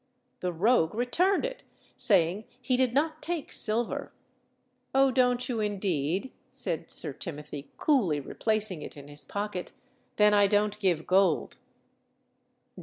[0.39, 1.61] The rogue returned it,
[1.95, 4.11] saying he did not take silver.
[4.95, 9.73] "Oh, don't you, indeed?" said Sir Timothy, coolly replacing it in his pocket;
[10.15, 11.57] "then I don't give gold."